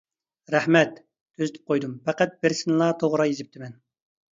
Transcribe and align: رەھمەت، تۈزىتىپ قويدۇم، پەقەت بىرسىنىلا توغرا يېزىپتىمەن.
رەھمەت، 0.55 0.95
تۈزىتىپ 1.03 1.69
قويدۇم، 1.75 1.95
پەقەت 2.09 2.37
بىرسىنىلا 2.43 2.93
توغرا 3.05 3.33
يېزىپتىمەن. 3.33 3.83